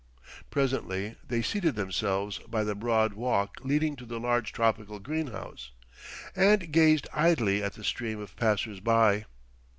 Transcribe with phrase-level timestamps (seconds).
[0.49, 5.73] Presently they seated themselves by the broad walk leading to the large tropical greenhouse,
[6.35, 9.25] and gazed idly at the stream of passers by.